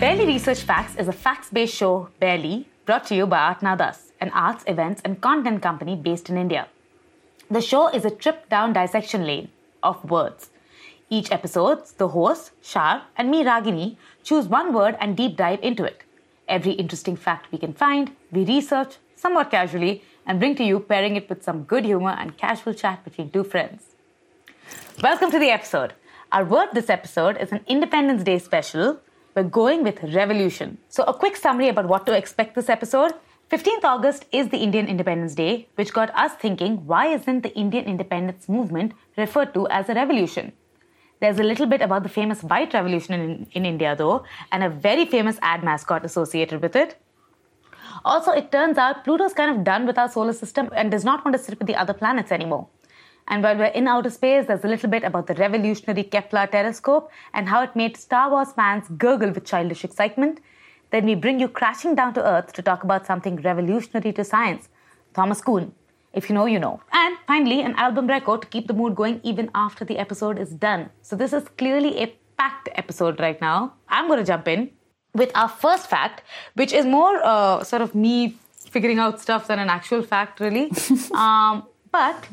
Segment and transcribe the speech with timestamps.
[0.00, 4.12] Barely Research Facts is a facts based show, Barely, brought to you by Art Thus,
[4.18, 6.68] an arts, events, and content company based in India.
[7.50, 9.50] The show is a trip down dissection lane
[9.82, 10.48] of words.
[11.10, 15.84] Each episode, the host, Shar, and me, Ragini, choose one word and deep dive into
[15.84, 16.00] it.
[16.48, 21.16] Every interesting fact we can find, we research somewhat casually and bring to you, pairing
[21.16, 23.82] it with some good humor and casual chat between two friends.
[25.02, 25.92] Welcome to the episode.
[26.32, 29.00] Our word this episode is an Independence Day special.
[29.34, 30.78] We're going with revolution.
[30.88, 33.12] So, a quick summary about what to expect this episode.
[33.48, 37.84] 15th August is the Indian Independence Day, which got us thinking why isn't the Indian
[37.84, 40.52] independence movement referred to as a revolution?
[41.20, 44.68] There's a little bit about the famous White Revolution in, in India, though, and a
[44.68, 47.00] very famous ad mascot associated with it.
[48.04, 51.24] Also, it turns out Pluto's kind of done with our solar system and does not
[51.24, 52.66] want to sit with the other planets anymore.
[53.30, 57.10] And while we're in outer space, there's a little bit about the revolutionary Kepler telescope
[57.32, 60.40] and how it made Star Wars fans gurgle with childish excitement.
[60.90, 64.68] Then we bring you crashing down to Earth to talk about something revolutionary to science
[65.14, 65.72] Thomas Kuhn.
[66.12, 66.80] If you know, you know.
[66.92, 70.50] And finally, an album record to keep the mood going even after the episode is
[70.50, 70.90] done.
[71.02, 73.74] So, this is clearly a packed episode right now.
[73.88, 74.70] I'm going to jump in
[75.14, 76.24] with our first fact,
[76.54, 78.36] which is more uh, sort of me
[78.70, 80.72] figuring out stuff than an actual fact, really.
[81.14, 81.62] um,
[81.92, 82.28] but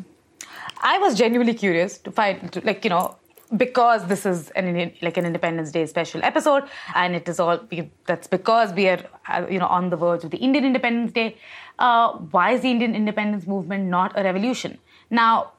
[0.82, 3.16] I was genuinely curious to find, like, you know,
[3.56, 6.64] because this is an like an Independence Day special episode,
[6.96, 7.60] and it is all
[8.06, 11.38] that's because we are uh, you know on the verge of the Indian Independence Day.
[11.80, 14.78] Uh, why is the Indian independence movement not a revolution?
[15.10, 15.54] Now,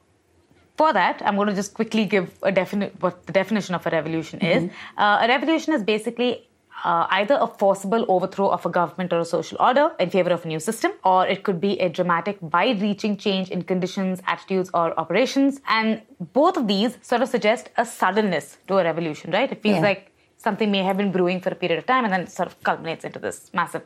[0.77, 3.89] for that, I'm going to just quickly give a definite what the definition of a
[3.89, 4.63] revolution is.
[4.63, 4.99] Mm-hmm.
[4.99, 6.48] Uh, a revolution is basically
[6.83, 10.45] uh, either a forcible overthrow of a government or a social order in favor of
[10.45, 14.69] a new system, or it could be a dramatic, wide reaching change in conditions, attitudes,
[14.73, 15.61] or operations.
[15.67, 16.01] And
[16.33, 19.51] both of these sort of suggest a suddenness to a revolution, right?
[19.51, 19.81] It feels yeah.
[19.81, 22.61] like something may have been brewing for a period of time and then sort of
[22.63, 23.83] culminates into this massive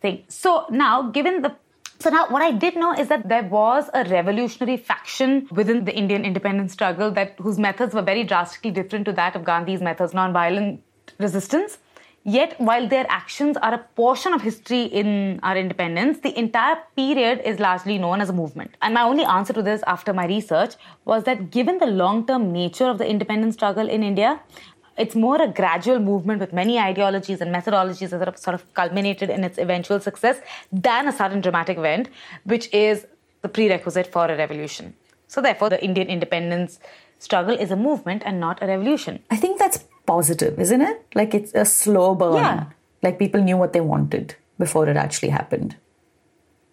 [0.00, 0.24] thing.
[0.28, 1.56] So now, given the
[2.00, 5.94] so now what I did know is that there was a revolutionary faction within the
[5.94, 10.14] Indian independence struggle that whose methods were very drastically different to that of Gandhi's methods,
[10.14, 10.82] non-violent
[11.18, 11.76] resistance.
[12.24, 17.40] Yet, while their actions are a portion of history in our independence, the entire period
[17.46, 18.76] is largely known as a movement.
[18.82, 20.74] And my only answer to this after my research
[21.06, 24.38] was that given the long term nature of the independence struggle in India,
[24.98, 29.30] it's more a gradual movement with many ideologies and methodologies that have sort of culminated
[29.30, 32.10] in its eventual success than a sudden dramatic event,
[32.44, 33.06] which is
[33.40, 34.94] the prerequisite for a revolution.
[35.26, 36.80] So, therefore, the Indian independence
[37.18, 39.22] struggle is a movement and not a revolution.
[39.30, 41.06] I think that's positive, isn't it?
[41.14, 42.34] Like it's a slow burn.
[42.34, 42.64] Yeah.
[43.02, 45.76] Like people knew what they wanted before it actually happened.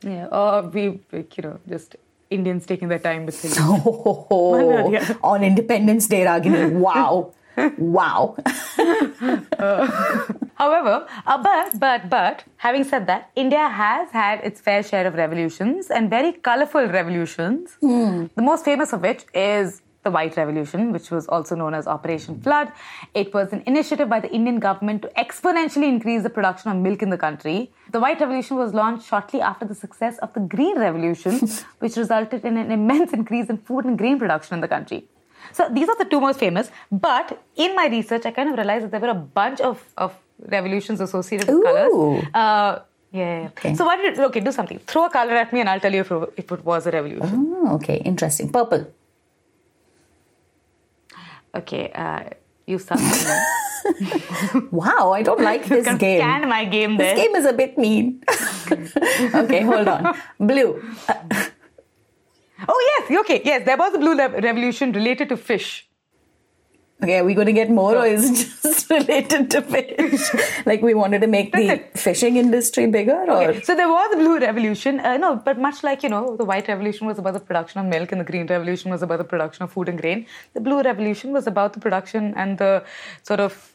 [0.02, 1.96] Yeah, or we, you know, just
[2.30, 3.58] Indians taking their time with things.
[3.62, 6.72] Oh, on Independence Day, Ragini.
[6.72, 7.34] Wow.
[7.78, 8.36] wow.
[9.58, 9.88] uh,
[10.56, 15.16] however, uh, but, but, but, having said that, India has had its fair share of
[15.16, 17.78] revolutions and very colorful revolutions.
[17.82, 18.30] Mm.
[18.36, 22.40] The most famous of which is the White Revolution, which was also known as Operation
[22.46, 22.72] Flood.
[23.22, 27.02] It was an initiative by the Indian government to exponentially increase the production of milk
[27.08, 27.58] in the country.
[27.92, 31.34] The White Revolution was launched shortly after the success of the Green Revolution,
[31.84, 35.00] which resulted in an immense increase in food and grain production in the country.
[35.52, 36.72] So these are the two most famous.
[36.92, 40.16] But in my research, I kind of realized that there were a bunch of, of
[40.58, 41.64] revolutions associated with Ooh.
[41.64, 42.26] colors.
[42.34, 42.80] Uh,
[43.12, 43.50] yeah.
[43.52, 43.74] Okay.
[43.74, 44.80] So why did okay do something?
[44.80, 47.54] Throw a color at me, and I'll tell you if, if it was a revolution.
[47.58, 48.50] Oh, okay, interesting.
[48.60, 48.86] Purple.
[51.58, 52.24] Okay, uh,
[52.68, 53.02] you start.
[54.72, 56.20] wow, I don't like this you game.
[56.20, 56.98] Scan my game.
[56.98, 58.22] This game is a bit mean.
[59.34, 60.16] okay, hold on.
[60.40, 60.84] Blue.
[62.68, 62.80] oh
[63.10, 63.66] yes, okay, yes.
[63.66, 65.87] There was a blue revolution related to fish.
[67.02, 70.22] Okay, are we going to get more, or is it just related to fish?
[70.66, 73.62] like we wanted to make the fishing industry bigger, or okay.
[73.62, 75.00] so there was a blue revolution.
[75.00, 77.86] Uh, no, but much like you know, the white revolution was about the production of
[77.86, 80.26] milk, and the green revolution was about the production of food and grain.
[80.56, 82.84] The blue revolution was about the production and the
[83.22, 83.74] sort of,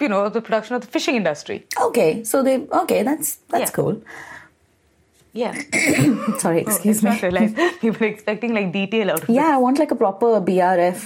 [0.00, 1.64] you know, the production of the fishing industry.
[1.80, 3.76] Okay, so they okay, that's that's yeah.
[3.76, 4.02] cool.
[5.32, 5.54] Yeah.
[6.38, 7.20] Sorry, oh, excuse oh, me.
[7.20, 11.02] Realized people are expecting like detail out of Yeah, I want like a proper BRF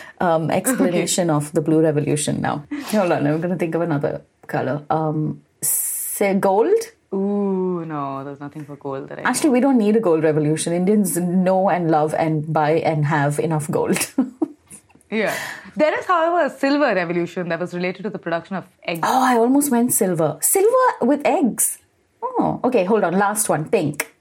[0.20, 1.36] um, explanation okay.
[1.36, 2.64] of the blue revolution now.
[2.90, 4.84] Hold on, I'm going to think of another color.
[4.88, 6.78] Um, say gold.
[7.12, 9.52] Ooh, no, there's nothing for gold that I Actually, know.
[9.54, 10.72] we don't need a gold revolution.
[10.74, 14.12] Indians know and love and buy and have enough gold.
[15.10, 15.34] yeah.
[15.74, 19.00] There is, however, a silver revolution that was related to the production of eggs.
[19.02, 20.38] Oh, I almost went silver.
[20.42, 21.78] Silver with eggs.
[22.22, 23.18] Oh, okay, hold on.
[23.18, 24.14] Last one pink.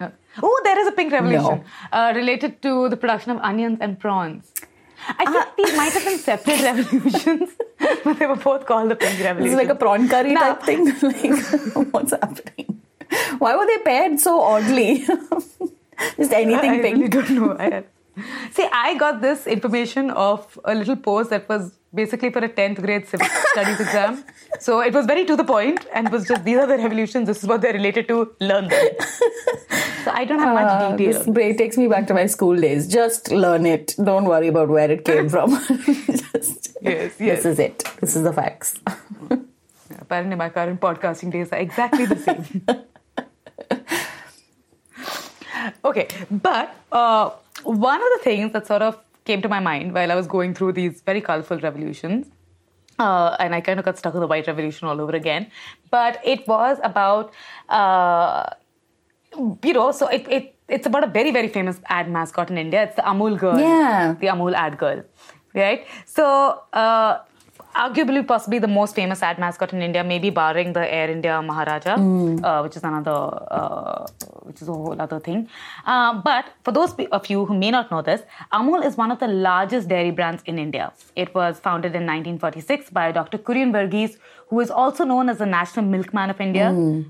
[0.00, 0.08] Uh,
[0.42, 1.98] oh, there is a pink revolution no.
[1.98, 4.52] uh, related to the production of onions and prawns.
[5.06, 7.50] I think uh, these might have been separate revolutions,
[8.04, 9.52] but they were both called the Pink This Revolution.
[9.52, 10.84] is like a prawn curry Now- type thing.
[11.02, 12.80] like, what's happening?
[13.38, 15.04] Why were they paired so oddly?
[16.16, 16.96] Just anything I pink.
[16.96, 17.84] really don't know.
[18.52, 22.80] See, I got this information of a little post that was basically for a 10th
[22.82, 24.24] grade civic studies exam.
[24.60, 27.42] So it was very to the point and was just these are the revolutions, this
[27.42, 28.88] is what they're related to, learn them.
[30.04, 31.12] So I don't have Uh, much detail.
[31.18, 32.88] this break takes me back to my school days.
[32.88, 33.94] Just learn it.
[34.02, 35.50] Don't worry about where it came from.
[36.32, 37.42] Just, Yes, yes.
[37.42, 37.84] This is it.
[38.00, 38.74] This is the facts.
[39.98, 42.66] Apparently, my current podcasting days are exactly the same.
[45.84, 47.30] okay, but uh,
[47.64, 50.54] one of the things that sort of came to my mind while I was going
[50.54, 52.26] through these very colorful revolutions,
[52.98, 55.50] uh, and I kind of got stuck with the white revolution all over again,
[55.90, 57.32] but it was about,
[57.68, 58.44] uh,
[59.64, 62.84] you know, so it, it it's about a very very famous ad mascot in India.
[62.84, 64.14] It's the Amul girl, Yeah.
[64.20, 65.02] the Amul ad girl,
[65.54, 65.86] right?
[66.06, 66.62] So.
[66.72, 67.18] Uh,
[67.74, 71.94] arguably possibly the most famous ad mascot in India, maybe barring the Air India Maharaja,
[71.94, 73.10] uh, which is another,
[73.50, 74.06] uh,
[74.42, 75.48] which is a whole other thing.
[75.86, 78.22] Uh, but for those of you who may not know this,
[78.52, 80.92] Amul is one of the largest dairy brands in India.
[81.16, 83.38] It was founded in 1946 by Dr.
[83.38, 84.16] Kurian Verghese,
[84.48, 86.68] who is also known as the national milkman of India.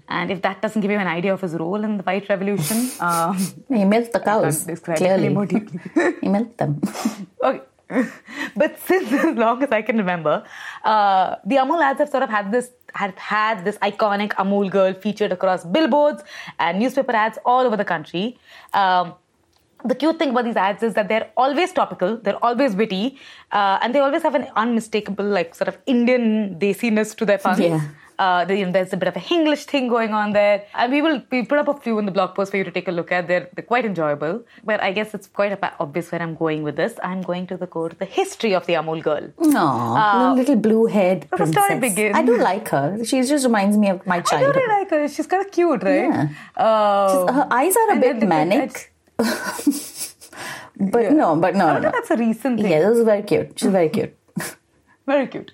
[0.09, 2.91] And if that doesn't give you an idea of his role in the White Revolution,
[3.01, 3.37] um,
[3.69, 4.59] He milked the cows.
[4.59, 5.35] can't describe it any Clearly.
[5.35, 5.81] more deeply.
[6.23, 6.81] he milked them.
[7.45, 7.61] Okay.
[8.57, 10.45] but since as long as I can remember,
[10.85, 14.95] uh, the Amul ads have sort of had this had had this iconic Amul girl
[14.95, 16.23] featured across billboards
[16.59, 18.39] and newspaper ads all over the country.
[18.73, 19.15] Um,
[19.85, 23.19] the cute thing about these ads is that they're always topical, they're always witty,
[23.53, 27.59] uh, and they always have an unmistakable, like, sort of Indian desiness to their puns.
[27.59, 27.81] Yeah.
[28.19, 30.65] Uh, the, you know, there's a bit of a English thing going on there.
[30.75, 32.71] And we will we put up a few in the blog post for you to
[32.71, 33.27] take a look at.
[33.29, 34.45] They're, they're quite enjoyable.
[34.65, 36.95] But I guess it's quite obvious where I'm going with this.
[37.03, 39.29] I'm going to the to the history of the Amul girl.
[39.39, 41.65] Aww, little blue haired the princess.
[41.65, 43.05] story begins- I do like her.
[43.05, 44.33] She just reminds me of my child.
[44.33, 44.57] I do childhood.
[44.57, 45.09] really like her.
[45.09, 46.09] She's kind of cute, right?
[46.09, 46.29] Yeah.
[46.57, 48.93] Uh, Her eyes are a bit manic.
[49.17, 51.91] but no, but no, I no, no.
[51.91, 52.71] that's a recent thing.
[52.71, 53.59] Yeah, this is very cute.
[53.59, 54.17] She's very cute.
[55.07, 55.53] Very cute.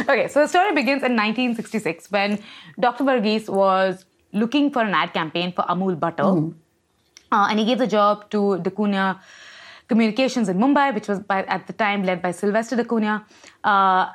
[0.00, 2.38] Okay, so the story begins in 1966 when
[2.78, 3.04] Dr.
[3.04, 6.22] Verghese was looking for an ad campaign for Amul butter.
[7.32, 9.20] Uh, and he gave the job to daCunha
[9.88, 13.24] Communications in Mumbai, which was by, at the time led by Sylvester daCunha.
[13.64, 14.12] Uh,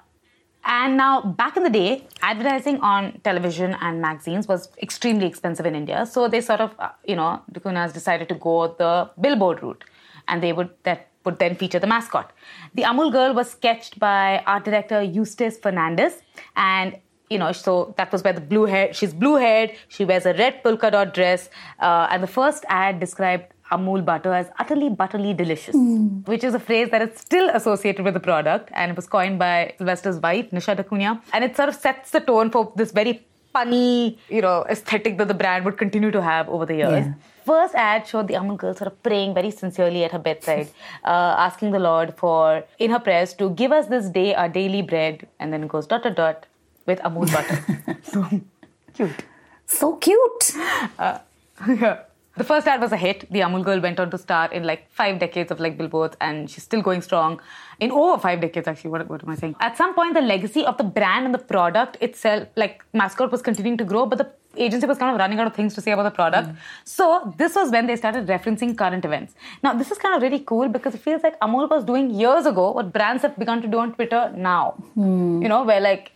[0.63, 5.75] and now, back in the day, advertising on television and magazines was extremely expensive in
[5.75, 6.06] India.
[6.06, 9.83] So they sort of, uh, you know, daCunhas decided to go the billboard route.
[10.29, 12.31] And they would that would then feature the mascot.
[12.74, 16.22] The Amul girl was sketched by art director Eustace Fernandes.
[16.56, 16.98] And
[17.30, 20.33] you know, so that was where the blue hair, she's blue haired, she wears a
[20.33, 21.50] red polka dot dress.
[21.80, 25.75] Uh, and the first ad described Amul butter as utterly butterly delicious,
[26.25, 28.69] which is a phrase that is still associated with the product.
[28.74, 31.19] And it was coined by Sylvester's wife, Nisha daCunha.
[31.33, 33.25] And it sort of sets the tone for this very
[33.56, 37.06] punny, you know, aesthetic that the brand would continue to have over the years.
[37.07, 37.13] Yeah.
[37.45, 40.69] First ad showed the Amul girl sort of praying very sincerely at her bedside,
[41.03, 44.81] uh, asking the Lord for, in her prayers, to give us this day our daily
[44.81, 46.47] bread, and then it goes dot dot dot
[46.88, 47.97] with Amul butter.
[48.03, 48.25] so
[48.95, 49.25] cute.
[49.68, 50.51] So cute.
[51.00, 52.00] yeah.
[52.38, 53.31] The first ad was a hit.
[53.31, 56.50] The Amul girl went on to star in like five decades of like billboards, and
[56.50, 57.39] she's still going strong
[57.80, 58.68] in over five decades.
[58.68, 59.56] Actually, what, what am I saying?
[59.59, 63.42] At some point, the legacy of the brand and the product itself, like mascot, was
[63.42, 65.92] continuing to grow, but the agency was kind of running out of things to say
[65.92, 66.50] about the product.
[66.50, 66.56] Mm.
[66.83, 69.35] So this was when they started referencing current events.
[69.64, 72.45] Now this is kind of really cool because it feels like Amul was doing years
[72.45, 74.71] ago what brands have begun to do on Twitter now.
[74.94, 75.42] Hmm.
[75.42, 76.12] You know, where like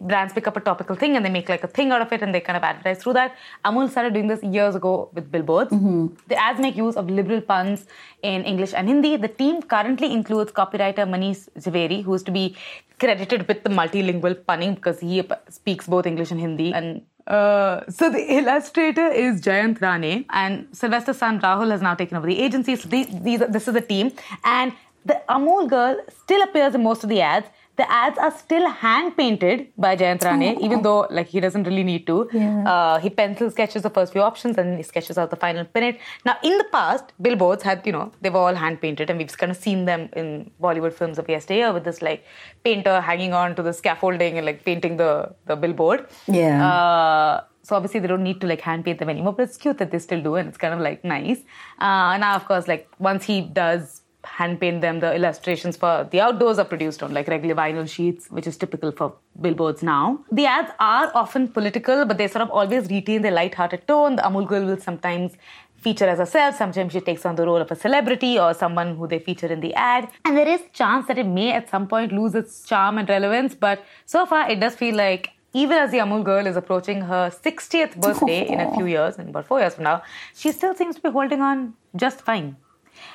[0.00, 2.22] brands pick up a topical thing and they make like a thing out of it
[2.22, 3.36] and they kind of advertise through that.
[3.64, 5.70] Amul started doing this years ago with billboards.
[5.70, 6.06] Mm-hmm.
[6.28, 7.86] The ads make use of liberal puns
[8.22, 9.16] in English and Hindi.
[9.16, 12.56] The team currently includes copywriter Manish Jhaveri, who is to be
[12.98, 16.72] credited with the multilingual punning because he speaks both English and Hindi.
[16.72, 22.16] And uh, so the illustrator is Jayant Rane, and Sylvester's son Rahul has now taken
[22.16, 22.76] over the agency.
[22.76, 24.12] So these, these this is the team,
[24.44, 24.72] and
[25.04, 27.46] the Amul girl still appears in most of the ads.
[27.76, 31.82] The ads are still hand painted by Jayant Rane, even though like he doesn't really
[31.82, 32.28] need to.
[32.30, 32.68] Yeah.
[32.70, 35.98] Uh, he pencil sketches the first few options and he sketches out the final pinnet.
[36.26, 39.36] Now, in the past, billboards had, you know, they were all hand painted, and we've
[39.38, 42.26] kind of seen them in Bollywood films of yesteryear with this like
[42.62, 46.06] painter hanging on to the scaffolding and like painting the, the billboard.
[46.26, 46.68] Yeah.
[46.68, 49.78] Uh, so obviously they don't need to like hand paint them anymore, but it's cute
[49.78, 51.38] that they still do, and it's kind of like nice.
[51.78, 56.20] Uh, now, of course, like once he does hand paint them, the illustrations for the
[56.20, 60.20] outdoors are produced on like regular vinyl sheets, which is typical for billboards now.
[60.30, 64.16] The ads are often political, but they sort of always retain their light-hearted tone.
[64.16, 65.32] The Amul girl will sometimes
[65.76, 66.56] feature as herself.
[66.56, 69.60] Sometimes she takes on the role of a celebrity or someone who they feature in
[69.60, 70.08] the ad.
[70.24, 73.54] And there is chance that it may at some point lose its charm and relevance.
[73.54, 77.30] But so far, it does feel like even as the Amul girl is approaching her
[77.30, 80.02] 60th birthday in a few years, in about four years from now,
[80.34, 82.56] she still seems to be holding on just fine.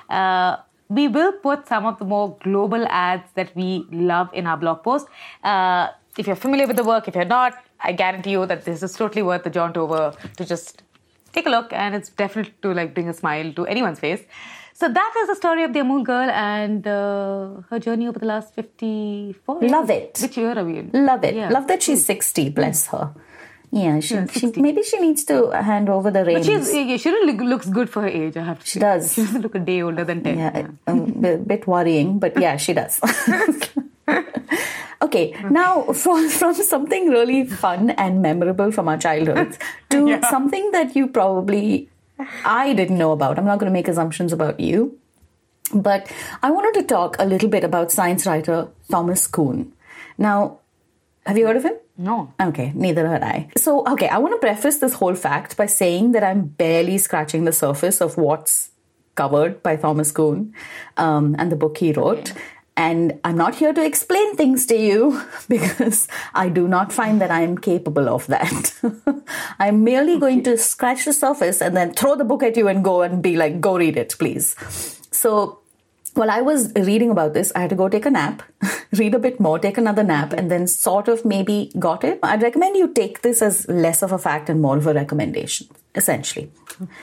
[0.10, 0.58] Uh,
[0.90, 4.84] we will put some of the more global ads that we love in our blog
[4.84, 5.08] post.
[5.44, 8.82] Uh, if you're familiar with the work, if you're not, I guarantee you that this
[8.82, 10.84] is totally worth the jaunt over to just
[11.34, 14.24] take a look, and it's definitely to like bring a smile to anyone's face.
[14.74, 18.28] So that is the story of the Amul girl and uh, her journey over the
[18.28, 19.72] last 54 years.
[19.72, 20.20] Love it.
[20.22, 20.92] Which year are we in?
[20.94, 21.34] Love it.
[21.34, 21.50] Yeah.
[21.50, 23.12] Love that she's 60, bless her.
[23.70, 26.46] Yeah, she, she maybe she needs to hand over the But reins.
[26.46, 28.80] she's, yeah, she really looks good for her age, I have to She say.
[28.80, 29.14] does.
[29.14, 30.38] She doesn't look a day older than 10.
[30.38, 33.00] yeah, a bit, bit worrying, but yeah, she does.
[35.02, 39.58] okay, now from, from something really fun and memorable from our childhoods
[39.90, 40.30] to Yeah.
[40.30, 41.90] something that you probably
[42.46, 43.38] I didn't know about.
[43.38, 44.98] I'm not going to make assumptions about you,
[45.74, 49.72] but I wanted to talk a little bit about science writer Thomas Kuhn.
[50.18, 50.60] Now,
[51.28, 51.76] have you heard of him?
[51.98, 52.34] No.
[52.40, 53.50] Okay, neither had I.
[53.58, 57.46] So, okay, I want to preface this whole fact by saying that I'm barely scratching
[57.46, 58.70] the surface of what's
[59.16, 60.54] covered by Thomas Kuhn
[60.96, 62.34] um, and the book he wrote.
[62.78, 67.32] And I'm not here to explain things to you because I do not find that
[67.32, 68.74] I am capable of that.
[69.60, 72.84] I'm merely going to scratch the surface and then throw the book at you and
[72.84, 74.56] go and be like, go read it, please.
[75.12, 75.60] So,
[76.18, 78.42] while I was reading about this, I had to go take a nap,
[78.92, 82.20] read a bit more, take another nap, and then sort of maybe got it.
[82.24, 85.68] I'd recommend you take this as less of a fact and more of a recommendation,
[85.96, 86.52] essentially.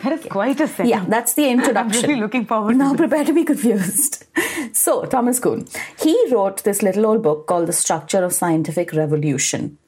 [0.03, 0.89] That is quite a second.
[0.89, 2.05] Yeah, that's the introduction.
[2.05, 4.25] I'm really looking forward Now prepare to be confused.
[4.73, 5.69] So, Thomas Kuhn,
[6.01, 9.79] he wrote this little old book called The Structure of Scientific Revolution.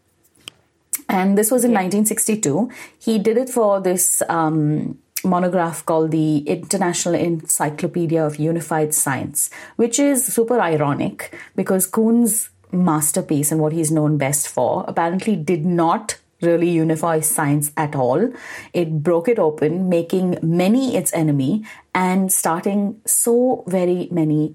[1.08, 2.70] And this was in 1962.
[2.98, 9.98] He did it for this um, monograph called the International Encyclopedia of Unified Science, which
[9.98, 16.18] is super ironic because Kuhn's masterpiece and what he's known best for apparently did not
[16.42, 18.32] really unify science at all.
[18.72, 21.64] It broke it open, making many its enemy
[21.94, 24.54] and starting so very many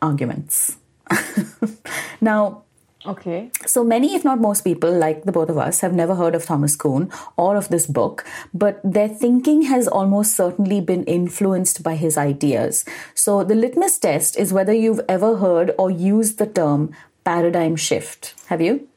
[0.00, 0.76] arguments.
[2.20, 2.64] now,
[3.04, 3.50] Okay.
[3.66, 6.44] so many, if not most people, like the both of us, have never heard of
[6.44, 11.96] Thomas Kuhn or of this book, but their thinking has almost certainly been influenced by
[11.96, 12.84] his ideas.
[13.14, 16.94] So the litmus test is whether you've ever heard or used the term
[17.24, 18.34] paradigm shift.
[18.46, 18.88] Have you?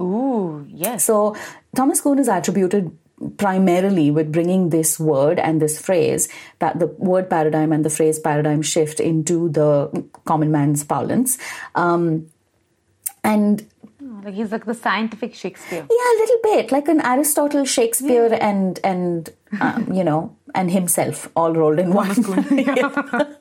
[0.00, 1.04] Ooh, yes.
[1.04, 1.36] So
[1.74, 2.96] Thomas Kuhn is attributed
[3.36, 6.28] primarily with bringing this word and this phrase,
[6.58, 11.38] pa- the word paradigm and the phrase paradigm shift into the common man's parlance.
[11.74, 12.26] Um,
[13.24, 13.66] and
[14.24, 15.86] Like he's like the scientific Shakespeare.
[15.90, 21.28] yeah, a little bit like an Aristotle, Shakespeare, and and um, you know, and himself
[21.34, 22.14] all rolled in one.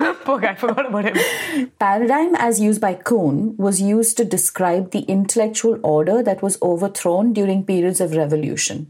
[0.24, 1.70] Poor guy, forgot about him.
[1.78, 7.32] Paradigm, as used by Kuhn, was used to describe the intellectual order that was overthrown
[7.34, 8.86] during periods of revolution.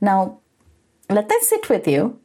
[0.00, 0.38] Now,
[1.08, 2.18] let that sit with you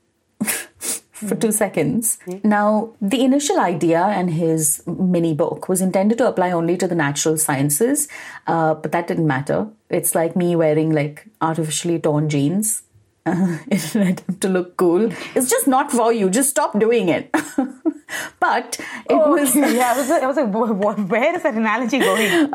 [1.13, 2.17] for two seconds.
[2.43, 6.95] Now, the initial idea and his mini book was intended to apply only to the
[6.95, 8.07] natural sciences,
[8.47, 9.67] uh, but that didn't matter.
[9.89, 12.81] It's like me wearing like artificially torn jeans.
[13.25, 15.09] Uh, in an attempt to look cool.
[15.33, 16.29] It's just not for you.
[16.29, 17.31] Just stop doing it.
[18.39, 18.77] but
[19.09, 22.49] it was yeah, I was, I was like, wh- wh- where is that analogy going?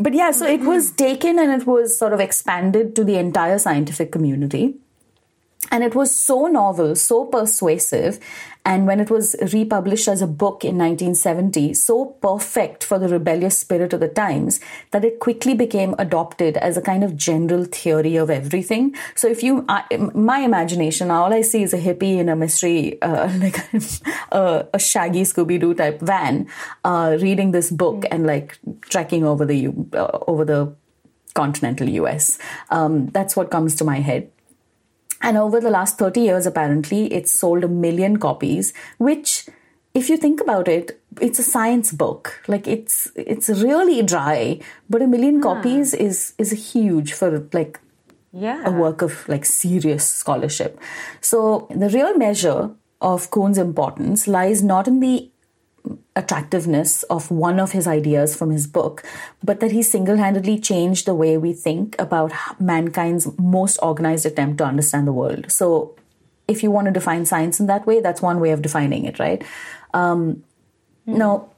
[0.00, 3.58] but yeah, so it was taken and it was sort of expanded to the entire
[3.58, 4.74] scientific community.
[5.74, 8.20] And it was so novel, so persuasive,
[8.64, 13.58] and when it was republished as a book in 1970, so perfect for the rebellious
[13.58, 14.60] spirit of the times
[14.92, 18.94] that it quickly became adopted as a kind of general theory of everything.
[19.16, 19.82] So if you, I,
[20.14, 23.58] my imagination, all I see is a hippie in a mystery, uh, like
[24.30, 26.46] a, a shaggy Scooby Doo type van,
[26.84, 30.72] uh, reading this book and like trekking over the uh, over the
[31.34, 32.38] continental US.
[32.70, 34.30] Um, that's what comes to my head.
[35.24, 39.46] And over the last 30 years, apparently, it's sold a million copies, which,
[39.94, 42.40] if you think about it, it's a science book.
[42.48, 45.54] Like it's it's really dry, but a million ah.
[45.54, 47.80] copies is is huge for like
[48.32, 48.62] Yeah.
[48.66, 50.80] a work of like serious scholarship.
[51.20, 55.30] So the real measure of Kuhn's importance lies not in the
[56.16, 59.02] attractiveness of one of his ideas from his book,
[59.42, 64.58] but that he single handedly changed the way we think about mankind's most organized attempt
[64.58, 65.50] to understand the world.
[65.50, 65.94] So,
[66.46, 69.18] if you want to define science in that way, that's one way of defining it,
[69.18, 69.42] right?
[69.94, 70.44] Um,
[71.06, 71.48] Now,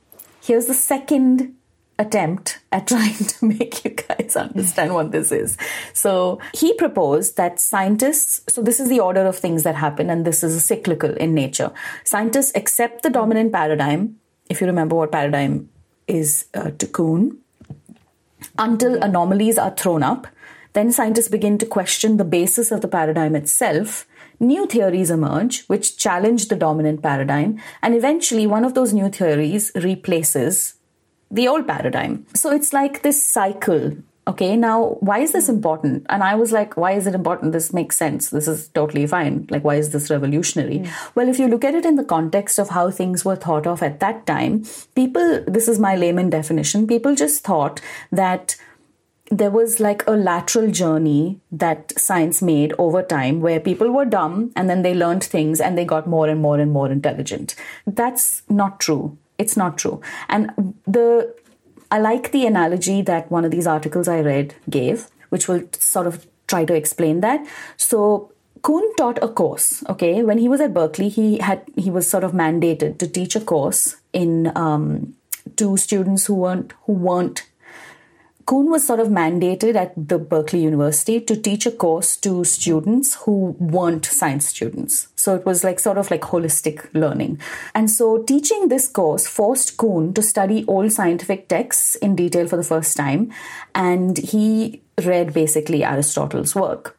[0.43, 1.56] here's the second
[1.99, 5.57] attempt at trying to make you guys understand what this is.
[5.93, 10.25] So he proposed that scientists, so this is the order of things that happen, and
[10.25, 11.73] this is cyclical in nature.
[12.05, 14.17] Scientists accept the dominant paradigm,
[14.49, 15.69] if you remember what paradigm
[16.07, 17.39] is uh, to Kuhn,
[18.59, 20.27] until anomalies are thrown up.
[20.75, 24.07] Then scientists begin to question the basis of the paradigm itself.
[24.39, 29.73] New theories emerge which challenge the dominant paradigm, and eventually one of those new theories
[29.75, 30.75] replaces
[31.31, 32.27] the old paradigm.
[32.35, 33.97] So it's like this cycle.
[34.29, 36.05] Okay, now why is this important?
[36.09, 37.53] And I was like, why is it important?
[37.53, 38.31] This makes sense.
[38.31, 39.47] This is totally fine.
[39.51, 40.81] Like, why is this revolutionary?
[40.81, 40.91] Mm.
[41.15, 43.85] Well, if you look at it in the context of how things were thought of
[43.85, 44.65] at that time,
[44.97, 47.81] people, this is my layman definition, people just thought
[48.11, 48.57] that
[49.31, 54.53] there was like a lateral journey that science made over time where people were dumb
[54.55, 57.55] and then they learned things and they got more and more and more intelligent.
[57.87, 59.19] That's not true.
[59.39, 60.01] It's not true.
[60.29, 61.35] And the
[61.91, 66.07] I like the analogy that one of these articles I read gave, which will sort
[66.07, 67.47] of try to explain that.
[67.77, 69.85] So Kuhn taught a course.
[69.89, 73.37] Okay, when he was at Berkeley, he had he was sort of mandated to teach
[73.37, 75.15] a course in um,
[75.57, 77.45] to students who weren't who weren't
[78.47, 83.17] Kuhn was sort of mandated at the Berkeley University to teach a course to students
[83.25, 85.09] who weren't science students.
[85.17, 87.41] So it was like sort of like holistic learning.
[87.75, 92.57] And so teaching this course forced Kuhn to study old scientific texts in detail for
[92.57, 93.33] the first time.
[93.75, 96.97] And he read basically Aristotle's work.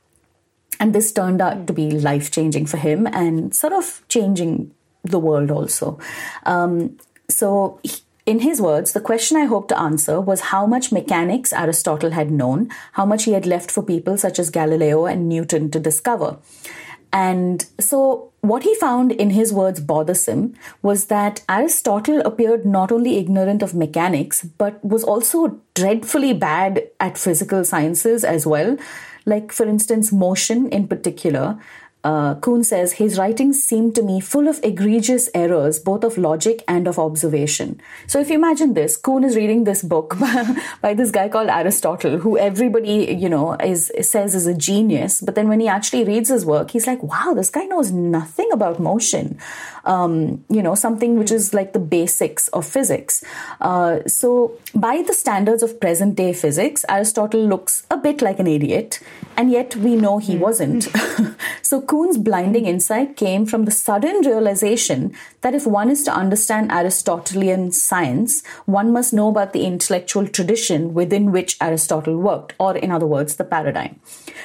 [0.82, 4.74] And this turned out to be life changing for him and sort of changing
[5.04, 5.98] the world also.
[6.46, 6.98] Um,
[7.30, 11.54] so he, in his words, the question I hoped to answer was how much mechanics
[11.54, 15.72] Aristotle had known, how much he had left for people such as Galileo and Newton
[15.72, 16.38] to discover.
[17.14, 23.18] And so, what he found, in his words, bothersome was that Aristotle appeared not only
[23.18, 28.78] ignorant of mechanics, but was also dreadfully bad at physical sciences as well.
[29.26, 31.58] Like, for instance, motion in particular
[32.08, 36.64] uh, Kuhn says, his writings seem to me full of egregious errors, both of logic
[36.66, 37.82] and of observation.
[38.08, 41.50] So if you imagine this, Kuhn is reading this book by, by this guy called
[41.50, 45.20] Aristotle, who everybody, you know, is says is a genius.
[45.20, 48.54] But then when he actually reads his work, he's like, wow, this guy knows nothing
[48.54, 49.38] about motion.
[49.84, 53.22] Um, you know, something which is like the basics of physics.
[53.60, 58.48] Uh, so by the standards of present day physics, Aristotle looks a bit like an
[58.48, 59.02] idiot,
[59.36, 60.88] and yet we know he wasn't.
[61.62, 66.72] so Kuhn's blinding insight came from the sudden realization that if one is to understand
[66.72, 72.92] Aristotelian science, one must know about the intellectual tradition within which Aristotle worked, or in
[72.92, 74.00] other words, the paradigm.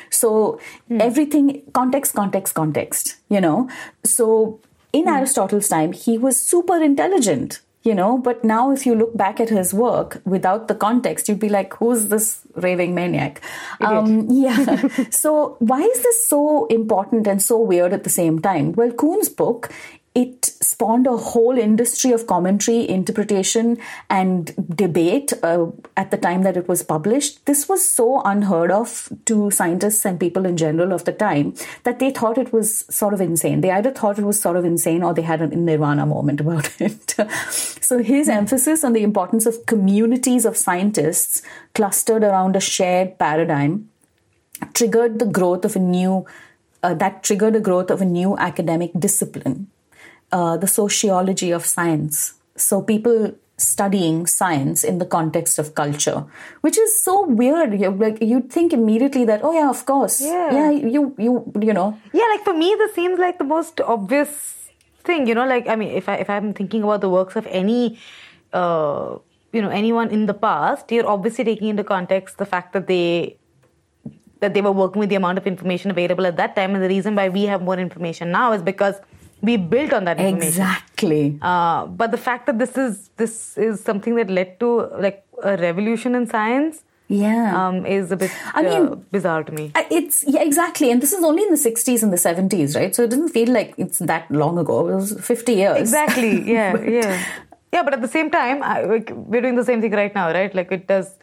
[0.09, 0.59] So
[0.91, 0.99] mm.
[1.03, 3.69] everything, context, context, context, you know.
[4.03, 4.59] So
[4.95, 5.19] in mm.
[5.19, 9.49] Aristotle's time, he was super intelligent you know but now if you look back at
[9.49, 13.41] his work without the context you'd be like who's this raving maniac?
[13.81, 14.89] Um, yeah.
[15.11, 18.73] So why is this so important and so weird at the same time?
[18.73, 19.71] Well kuhn's book
[20.15, 23.79] it spawned a whole industry of commentary, interpretation,
[24.11, 27.45] and debate uh, at the time that it was published.
[27.47, 31.99] This was so unheard of to scientists and people in general of the time that
[31.99, 33.63] they thought it was sort of insane.
[33.63, 36.71] They either thought it was sort of insane or they had a nirvana moment about
[36.81, 37.15] it.
[37.31, 41.43] so his mm emphasis on the importance of communities of scientists
[41.75, 43.89] clustered around a shared paradigm
[44.73, 46.25] triggered the growth of a new
[46.83, 49.69] uh, that triggered the growth of a new academic discipline
[50.33, 52.35] uh, the sociology of science.
[52.57, 56.25] So people studying science in the context of culture,
[56.63, 57.81] which is so weird.
[57.81, 61.73] you like you'd think immediately that, oh yeah, of course, yeah, yeah, you you you
[61.73, 62.27] know, yeah.
[62.31, 64.71] Like for me, this seems like the most obvious
[65.05, 65.27] thing.
[65.27, 67.99] You know, like I mean, if I if I'm thinking about the works of any.
[68.53, 69.19] Uh,
[69.53, 73.37] you know anyone in the past you're obviously taking into context the fact that they
[74.41, 76.89] that they were working with the amount of information available at that time and the
[76.89, 78.97] reason why we have more information now is because
[79.43, 80.49] we built on that information.
[80.49, 81.39] Exactly.
[81.43, 84.71] Uh, but the fact that this is this is something that led to
[85.07, 86.85] like a revolution in science.
[87.09, 89.73] Yeah, um, is a bit I mean, uh, bizarre to me.
[89.91, 92.95] It's yeah, exactly, and this is only in the '60s and the '70s, right?
[92.95, 94.89] So it doesn't feel like it's that long ago.
[94.89, 95.79] It was 50 years.
[95.79, 96.41] Exactly.
[96.53, 97.23] Yeah, but, yeah,
[97.73, 97.83] yeah.
[97.83, 100.55] But at the same time, I, we're doing the same thing right now, right?
[100.55, 101.15] Like it does.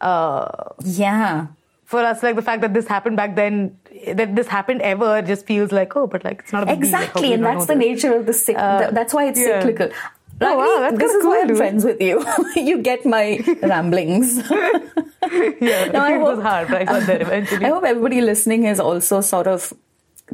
[0.00, 0.48] Uh,
[0.84, 1.48] yeah
[1.88, 3.78] for us, like the fact that this happened back then,
[4.12, 7.32] that this happened ever, just feels like oh, but like it's not a big exactly,
[7.32, 9.62] and that's the nature of the cyc- uh, that's why it's yeah.
[9.62, 9.88] cyclical.
[10.42, 11.56] Oh, wow, that's this is cool, why I'm dude.
[11.56, 12.26] friends with you.
[12.56, 14.36] you get my ramblings.
[14.36, 14.44] yeah,
[15.94, 17.64] no, I it hope, was hard, but I got there eventually.
[17.64, 19.72] I hope everybody listening has also sort of,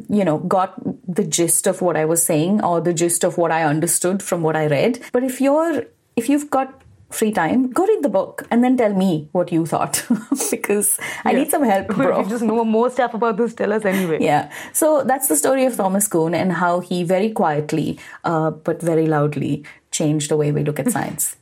[0.08, 0.74] you know, got
[1.06, 4.42] the gist of what I was saying or the gist of what I understood from
[4.42, 5.00] what I read.
[5.12, 5.84] But if you're,
[6.16, 6.82] if you've got
[7.14, 10.04] free time, go read the book and then tell me what you thought
[10.50, 12.20] because I need some help, bro.
[12.20, 14.18] if you just know more stuff about this, tell us anyway.
[14.20, 14.50] Yeah.
[14.72, 19.06] So that's the story of Thomas Kuhn and how he very quietly, uh, but very
[19.06, 21.36] loudly, changed the way we look at science.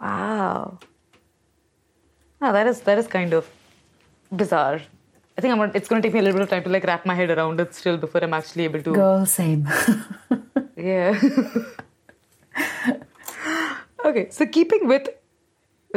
[0.00, 0.78] wow.
[2.42, 3.48] Ah, that is that is kind of
[4.32, 4.80] bizarre.
[5.36, 6.68] I think I'm gonna, it's going to take me a little bit of time to
[6.70, 8.92] like wrap my head around it still before I'm actually able to.
[8.92, 9.68] Girl, same.
[10.76, 11.20] Yeah.
[14.04, 15.08] Okay, so keeping with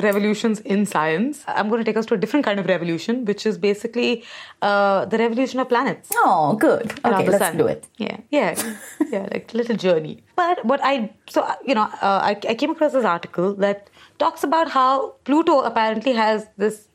[0.01, 3.45] revolutions in science, I'm going to take us to a different kind of revolution, which
[3.45, 4.23] is basically
[4.61, 6.09] uh, the revolution of planets.
[6.15, 6.93] oh, good.
[7.05, 7.57] Okay, let's sun.
[7.57, 7.87] do it.
[7.97, 8.75] Yeah, yeah,
[9.11, 10.23] yeah, like a little journey.
[10.35, 13.89] But what I so you know, uh, I, I came across this article that
[14.19, 16.87] talks about how Pluto apparently has this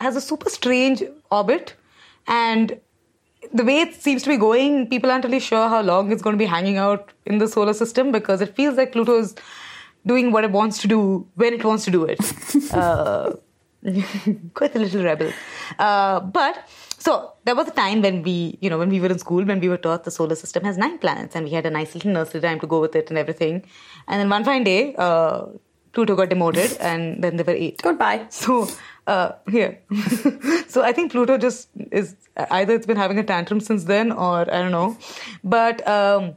[0.00, 1.74] has a super strange orbit,
[2.28, 2.80] and
[3.52, 6.34] the way it seems to be going, people aren't really sure how long it's going
[6.34, 9.34] to be hanging out in the solar system because it feels like Pluto is
[10.06, 12.20] doing what it wants to do when it wants to do it.
[12.72, 13.32] uh,
[14.54, 15.32] quite a little rebel.
[15.78, 19.18] Uh, but so there was a time when we, you know, when we were in
[19.18, 21.70] school, when we were taught the solar system has nine planets, and we had a
[21.70, 23.64] nice little nursery time to go with it and everything.
[24.08, 25.46] And then one fine day, uh,
[25.92, 27.82] Pluto got demoted, and then there were eight.
[27.82, 28.26] Goodbye.
[28.30, 28.68] So
[29.06, 29.80] uh, here,
[30.68, 32.16] so I think Pluto just is
[32.50, 34.96] either it's been having a tantrum since then, or I don't know.
[35.44, 36.34] But um,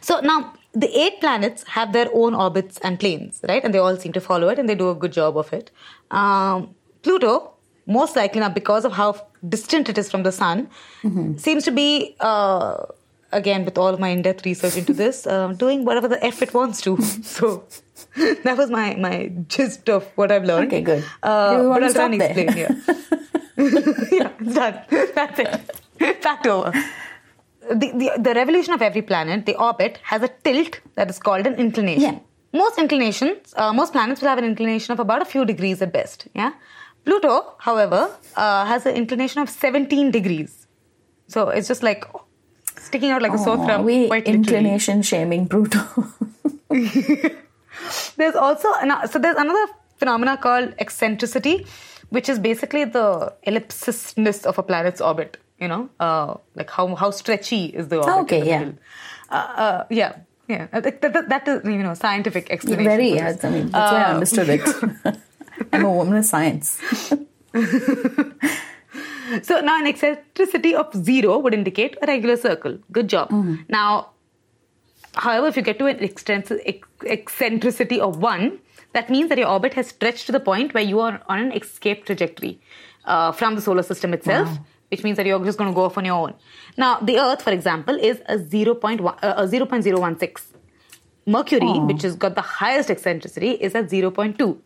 [0.00, 3.62] so now the eight planets have their own orbits and planes, right?
[3.64, 5.70] And they all seem to follow it, and they do a good job of it.
[6.10, 7.52] Um, Pluto,
[7.86, 10.68] most likely now because of how distant it is from the sun,
[11.36, 12.16] seems to be.
[12.20, 12.84] Uh,
[13.34, 16.52] Again, with all of my in-depth research into this, uh, doing whatever the f it
[16.52, 16.98] wants to.
[17.22, 17.64] So
[18.44, 20.66] that was my my gist of what I've learned.
[20.66, 21.02] Okay, good.
[21.22, 22.48] Uh, Do but I'll try and explain.
[22.48, 22.74] Yeah,
[24.18, 24.82] yeah, it's done.
[25.14, 26.18] That's it.
[26.22, 26.72] Fact over.
[27.70, 31.46] The, the, the revolution of every planet, the orbit, has a tilt that is called
[31.46, 32.14] an inclination.
[32.14, 32.18] Yeah.
[32.52, 35.92] Most inclinations, uh, most planets will have an inclination of about a few degrees at
[35.92, 36.26] best.
[36.34, 36.52] Yeah.
[37.04, 40.66] Pluto, however, uh, has an inclination of 17 degrees.
[41.28, 42.04] So it's just like
[42.78, 43.84] sticking out like a sore thumb.
[43.84, 44.34] we literally.
[44.34, 45.80] inclination shaming Pluto.
[48.16, 51.66] There's also an, so there's another phenomena called eccentricity,
[52.10, 55.38] which is basically the ellipsisness of a planet's orbit.
[55.62, 58.22] You know, uh, like how how stretchy is the orbit?
[58.22, 58.70] Okay, the yeah.
[59.30, 60.12] Uh, uh, yeah,
[60.48, 60.66] yeah.
[60.72, 62.90] Uh, That, that, that is you know scientific explanation.
[62.92, 63.36] Very, yeah.
[63.42, 64.62] I mean, that's why I Uh, understood it.
[65.72, 66.80] I'm a woman of science.
[69.44, 72.74] So now an eccentricity of zero would indicate a regular circle.
[72.96, 73.30] Good job.
[73.68, 74.10] Now,
[75.14, 75.98] however, if you get to an
[77.06, 78.58] eccentricity of one,
[78.92, 81.52] that means that your orbit has stretched to the point where you are on an
[81.52, 82.60] escape trajectory
[83.06, 84.50] uh, from the solar system itself,
[84.92, 86.34] which means that you're just going to go off on your own.
[86.76, 90.42] Now, the Earth, for example, is a 0.1, uh, a 0.016.
[91.26, 94.58] Mercury, which has got the highest eccentricity, is at 0.2.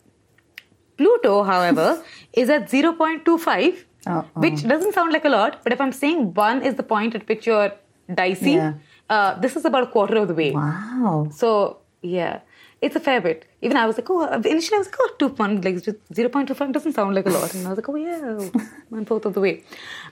[0.97, 4.25] Pluto, however, is at 0.25, Uh-oh.
[4.45, 7.29] which doesn't sound like a lot, but if I'm saying one is the point at
[7.29, 7.73] which you're
[8.13, 8.73] dicey, Yeah.
[9.11, 10.51] uh, this is about a quarter of the way.
[10.53, 11.29] Wow.
[11.31, 12.41] So, yeah,
[12.81, 13.47] it's a fair bit.
[13.63, 16.73] Even I was like, oh, initially I was like, oh, two one, like just 0.25
[16.73, 17.55] doesn't sound like a lot.
[17.55, 19.65] And I was like, oh, yeah, one fourth of the way.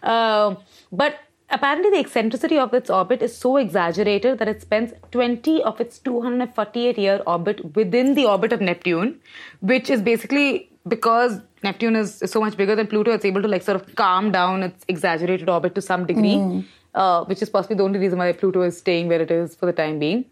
[0.02, 0.58] Um,
[0.90, 1.18] but
[1.50, 5.98] apparently, the eccentricity of its orbit is so exaggerated that it spends 20 of its
[5.98, 9.20] 248 year orbit within the orbit of Neptune,
[9.60, 13.62] which is basically because Neptune is, so much bigger than Pluto, it's able to like
[13.62, 17.82] sort of calm down its exaggerated orbit to some degree, uh, which is possibly the
[17.82, 20.26] only reason why Pluto is staying where it is for the time being.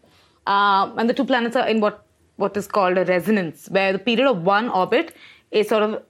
[0.45, 2.05] Um, and the two planets are in what
[2.37, 5.15] what is called a resonance, where the period of one orbit
[5.51, 6.03] is sort of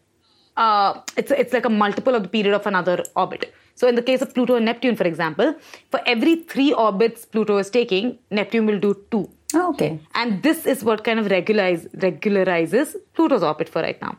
[0.58, 3.54] uh, it's it's like a multiple of the period of another orbit.
[3.76, 5.56] So in the case of Pluto and Neptune, for example,
[5.90, 9.30] for every three orbits Pluto is taking, Neptune will do two.
[9.56, 10.00] Oh, okay.
[10.14, 14.18] And this is what kind of regularize, regularizes Pluto's orbit for right now.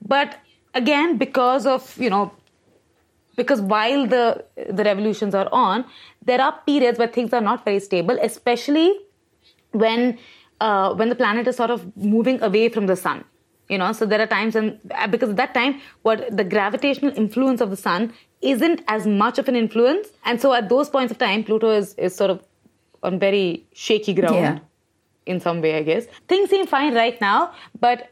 [0.00, 0.38] But
[0.74, 2.32] again, because of, you know,
[3.36, 5.84] because while the the revolutions are on,
[6.24, 8.96] there are periods where things are not very stable, especially
[9.72, 10.18] when
[10.60, 13.24] uh, when the planet is sort of moving away from the sun.
[13.68, 14.78] You know, so there are times and
[15.10, 18.12] because at that time, what the gravitational influence of the sun
[18.42, 21.94] isn't as much of an influence, and so at those points of time, Pluto is
[21.94, 22.42] is sort of
[23.02, 24.58] on very shaky ground Yeah.
[25.26, 26.06] in some way, I guess.
[26.28, 28.10] Things seem fine right now, but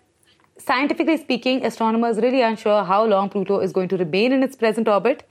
[0.58, 4.56] scientifically speaking, astronomers really aren't sure how long Pluto is going to remain in its
[4.56, 5.22] present orbit.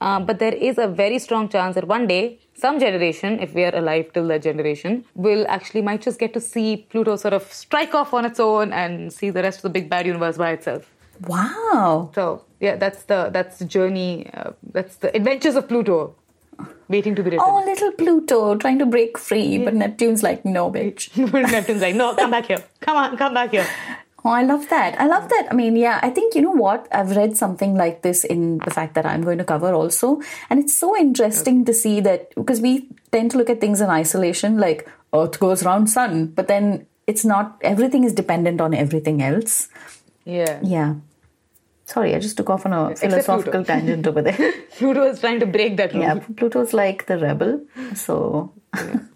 [0.00, 3.64] Um, but there is a very strong chance that one day, some generation, if we
[3.64, 7.42] are alive till that generation, will actually might just get to see Pluto sort of
[7.52, 10.52] strike off on its own and see the rest of the big bad universe by
[10.52, 10.90] itself.
[11.26, 12.10] Wow.
[12.14, 14.30] So yeah, that's the that's the journey.
[14.32, 16.14] Uh, that's the adventures of Pluto.
[16.88, 17.44] waiting to be written.
[17.46, 21.16] Oh, little Pluto trying to break free, but Neptune's like, no, bitch.
[21.52, 22.62] Neptune's like, no, come back here.
[22.80, 23.66] Come on, come back here.
[24.24, 25.00] Oh, I love that.
[25.00, 25.48] I love that.
[25.50, 26.86] I mean, yeah, I think, you know what?
[26.92, 30.20] I've read something like this in the fact that I'm going to cover also.
[30.50, 33.88] And it's so interesting to see that because we tend to look at things in
[33.88, 39.22] isolation, like Earth goes round sun, but then it's not, everything is dependent on everything
[39.22, 39.68] else.
[40.24, 40.60] Yeah.
[40.62, 40.96] Yeah.
[41.86, 43.64] Sorry, I just took off on a philosophical Pluto.
[43.64, 44.52] tangent over there.
[44.76, 46.02] Pluto is trying to break that rule.
[46.02, 47.62] yeah, Pluto's like the rebel.
[47.94, 48.52] So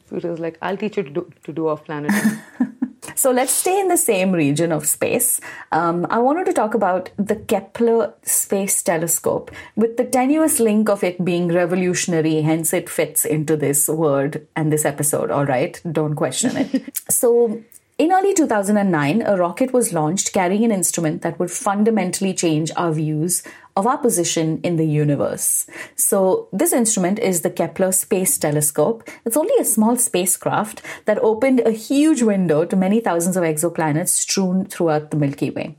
[0.08, 2.12] Pluto's like, I'll teach you to do, to do off planet.
[3.14, 5.40] So let's stay in the same region of space.
[5.72, 11.04] Um, I wanted to talk about the Kepler Space Telescope with the tenuous link of
[11.04, 15.80] it being revolutionary, hence it fits into this word and this episode, all right?
[15.90, 17.00] Don't question it.
[17.10, 17.62] so
[17.96, 22.90] in early 2009, a rocket was launched carrying an instrument that would fundamentally change our
[22.90, 23.44] views
[23.76, 25.66] of our position in the universe.
[25.94, 29.09] So, this instrument is the Kepler Space Telescope.
[29.24, 34.09] It's only a small spacecraft that opened a huge window to many thousands of exoplanets
[34.09, 35.76] strewn throughout the Milky Way.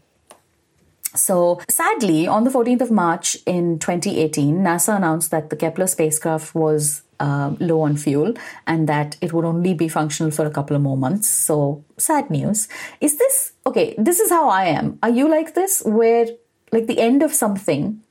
[1.15, 6.53] So, sadly, on the 14th of March in 2018, NASA announced that the Kepler spacecraft
[6.53, 8.33] was uh, low on fuel
[8.67, 11.27] and that it would only be functional for a couple of more months.
[11.27, 12.67] So, sad news.
[13.01, 13.95] Is this okay?
[13.97, 14.99] This is how I am.
[15.03, 16.27] Are you like this where,
[16.71, 18.01] like, the end of something,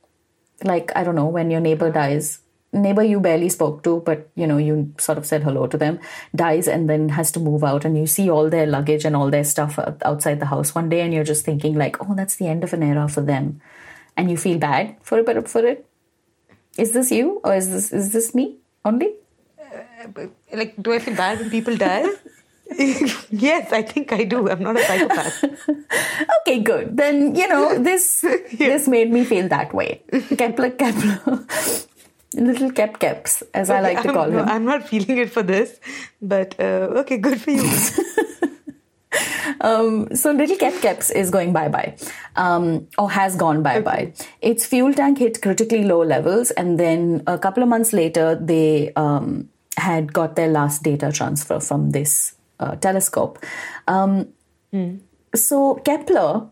[0.62, 2.40] like, I don't know, when your neighbor dies,
[2.72, 6.00] neighbor you barely spoke to, but you know, you sort of said hello to them,
[6.34, 9.30] dies and then has to move out, and you see all their luggage and all
[9.30, 12.48] their stuff outside the house one day, and you're just thinking, like, oh, that's the
[12.48, 13.60] end of an era for them.
[14.16, 15.86] And you feel bad for a bit for it.
[16.76, 18.56] Is this you or is this is this me?
[18.84, 19.14] Only?
[19.58, 22.06] Uh, like, do I feel bad when people die?
[23.30, 24.48] yes, I think I do.
[24.48, 25.44] I'm not a psychopath.
[26.40, 26.96] okay, good.
[26.96, 28.24] Then you know this.
[28.50, 28.68] yeah.
[28.68, 30.02] This made me feel that way.
[30.36, 31.46] Kepler, Kepler,
[32.34, 34.46] little Kep Keps, as okay, I like to call I'm, him.
[34.46, 35.78] No, I'm not feeling it for this,
[36.22, 37.70] but uh, okay, good for you.
[39.60, 41.96] Um, so little Kep Keps is going bye bye,
[42.36, 44.12] um, or has gone bye bye.
[44.40, 48.92] Its fuel tank hit critically low levels, and then a couple of months later, they
[48.94, 53.38] um, had got their last data transfer from this uh, telescope.
[53.88, 55.00] Mm.
[55.34, 56.48] So Kepler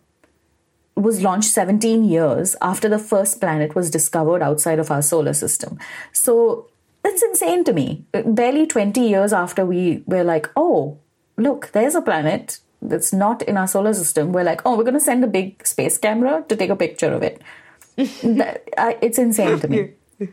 [0.96, 5.78] was launched 17 years after the first planet was discovered outside of our solar system.
[6.12, 6.68] So
[7.02, 8.04] that's insane to me.
[8.12, 10.98] Barely 20 years after we were like, oh,
[11.36, 14.32] look, there's a planet that's not in our solar system.
[14.32, 17.12] We're like, oh, we're going to send a big space camera to take a picture
[17.12, 17.40] of it.
[17.96, 19.90] that, uh, it's insane to me.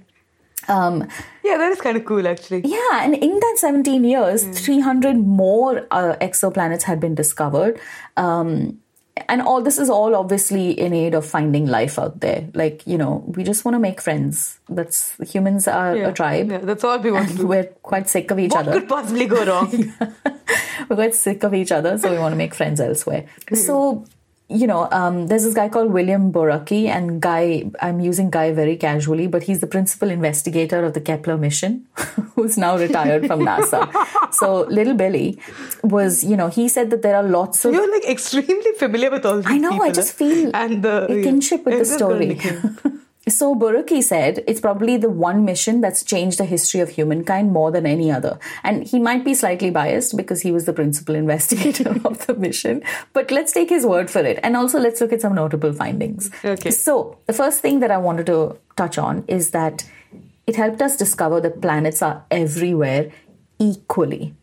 [0.67, 1.07] Um,
[1.43, 2.61] yeah, that is kind of cool, actually.
[2.63, 4.55] Yeah, and in that 17 years, mm.
[4.55, 7.79] 300 more uh, exoplanets had been discovered.
[8.17, 8.79] Um,
[9.27, 12.47] and all this is all obviously in aid of finding life out there.
[12.53, 14.59] Like, you know, we just want to make friends.
[14.69, 16.51] That's humans are yeah, a tribe.
[16.51, 17.47] Yeah, that's all we want to do.
[17.47, 18.71] We're quite sick of each what other.
[18.71, 19.93] What could possibly go wrong?
[20.89, 23.25] we're quite sick of each other, so we want to make friends elsewhere.
[23.53, 24.05] So
[24.49, 28.77] you know, um, there's this guy called William Borucki, and Guy, I'm using Guy very
[28.77, 31.85] casually, but he's the principal investigator of the Kepler mission,
[32.35, 33.87] who's now retired from NASA.
[34.33, 35.39] So little Billy
[35.83, 37.73] was, you know, he said that there are lots of.
[37.75, 41.05] You're like extremely familiar with all these I know, people, I just feel and the,
[41.05, 42.39] a kinship with the story.
[43.29, 47.71] So Borucki said it's probably the one mission that's changed the history of humankind more
[47.71, 48.39] than any other.
[48.63, 52.83] And he might be slightly biased because he was the principal investigator of the mission.
[53.13, 54.39] But let's take his word for it.
[54.43, 56.29] And also let's look at some notable findings.
[56.43, 56.71] Okay.
[56.71, 59.85] So the first thing that I wanted to touch on is that
[60.47, 63.11] it helped us discover that planets are everywhere
[63.59, 64.35] equally.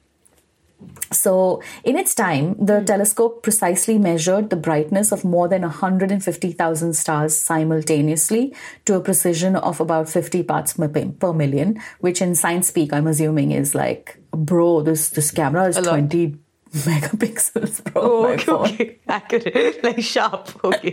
[1.12, 7.36] So, in its time, the telescope precisely measured the brightness of more than 150,000 stars
[7.36, 8.54] simultaneously
[8.86, 13.52] to a precision of about 50 parts per million, which in science speak, I'm assuming
[13.52, 16.36] is like, bro, this, this camera is 20
[16.72, 18.02] megapixels, bro.
[18.02, 18.98] Oh, okay, okay.
[19.08, 20.92] Accurate, like sharp, okay.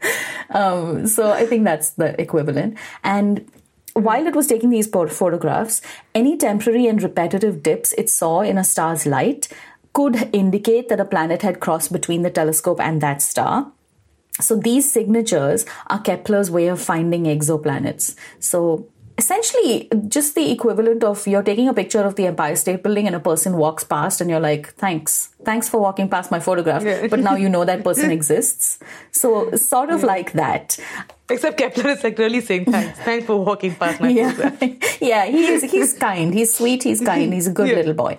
[0.50, 2.76] um, so, I think that's the equivalent.
[3.02, 3.50] And
[3.96, 5.80] while it was taking these photographs,
[6.14, 9.48] any temporary and repetitive dips it saw in a star's light
[9.94, 13.72] could indicate that a planet had crossed between the telescope and that star.
[14.38, 18.14] So these signatures are Kepler's way of finding exoplanets.
[18.38, 18.86] So
[19.18, 23.16] essentially just the equivalent of you're taking a picture of the Empire State Building and
[23.16, 26.82] a person walks past and you're like, thanks, thanks for walking past my photograph.
[26.82, 27.06] Yeah.
[27.06, 28.78] but now you know that person exists.
[29.12, 30.06] So sort of yeah.
[30.06, 30.78] like that.
[31.28, 32.98] Except Kepler is like really saying thanks.
[33.04, 34.30] Thanks for walking past my yeah.
[34.30, 35.00] photograph.
[35.00, 36.32] yeah, he is, he's kind.
[36.32, 36.84] He's sweet.
[36.84, 37.32] He's kind.
[37.32, 38.16] He's a good little boy.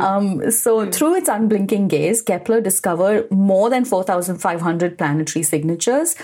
[0.00, 6.14] Um, so through its unblinking gaze, Kepler discovered more than 4,500 planetary signatures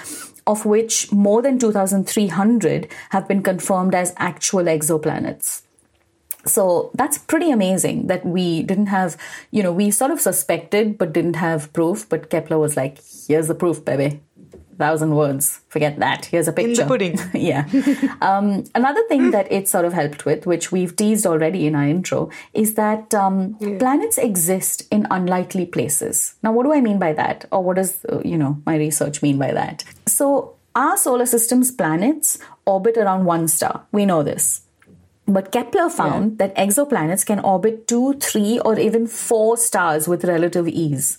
[0.51, 5.63] of which more than 2,300 have been confirmed as actual exoplanets.
[6.45, 9.17] So that's pretty amazing that we didn't have,
[9.51, 12.09] you know, we sort of suspected but didn't have proof.
[12.09, 14.21] But Kepler was like, here's the proof, baby.
[14.81, 15.61] Thousand words.
[15.69, 16.25] Forget that.
[16.25, 16.71] Here's a picture.
[16.71, 17.19] In the pudding.
[17.35, 17.69] yeah.
[18.23, 21.87] Um, another thing that it sort of helped with, which we've teased already in our
[21.87, 23.77] intro, is that um, yeah.
[23.79, 26.35] planets exist in unlikely places.
[26.43, 27.45] Now, what do I mean by that?
[27.53, 29.85] Or what does, uh, you know, my research mean by that?
[30.07, 33.85] So, our solar system's planets orbit around one star.
[33.93, 34.63] We know this.
[35.27, 36.47] But Kepler found yeah.
[36.47, 41.19] that exoplanets can orbit two, three, or even four stars with relative ease.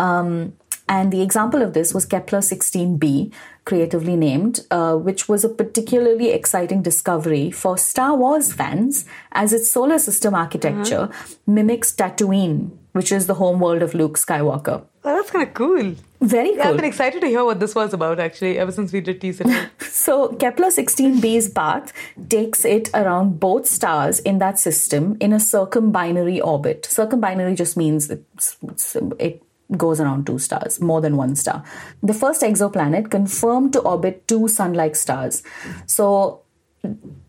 [0.00, 0.54] Um,
[0.88, 3.32] and the example of this was Kepler 16b,
[3.64, 9.70] creatively named, uh, which was a particularly exciting discovery for Star Wars fans as its
[9.70, 11.34] solar system architecture uh-huh.
[11.46, 14.82] mimics Tatooine, which is the home world of Luke Skywalker.
[15.04, 15.94] Oh, that's kind of cool.
[16.20, 16.72] Very yeah, cool.
[16.72, 19.40] I've been excited to hear what this was about actually, ever since we did tease
[19.40, 19.70] it.
[19.80, 21.92] so, Kepler 16b's path
[22.28, 26.82] takes it around both stars in that system in a circumbinary orbit.
[26.90, 29.42] Circumbinary just means it
[29.76, 31.62] goes around two stars, more than one star.
[32.02, 35.42] The first exoplanet confirmed to orbit two sun like stars.
[35.86, 36.42] So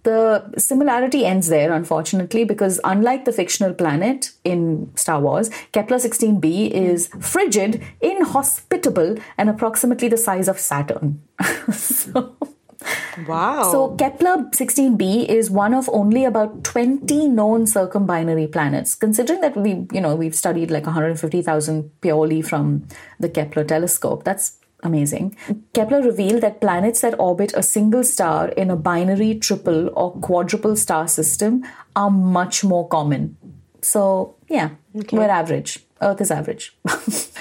[0.03, 6.71] the similarity ends there, unfortunately, because unlike the fictional planet in Star Wars, Kepler 16b
[6.71, 11.21] is frigid, inhospitable, and approximately the size of Saturn.
[11.71, 12.37] so
[13.27, 13.71] Wow.
[13.71, 18.95] So Kepler 16b is one of only about 20 known circumbinary planets.
[18.95, 22.87] Considering that we, you know, we've studied like 150,000 purely from
[23.19, 25.35] the Kepler telescope, that's amazing.
[25.73, 30.75] Kepler revealed that planets that orbit a single star in a binary, triple, or quadruple
[30.75, 31.65] star system
[31.95, 33.35] are much more common.
[33.81, 35.17] So, yeah, okay.
[35.17, 35.85] we're average.
[36.01, 36.75] Earth is average.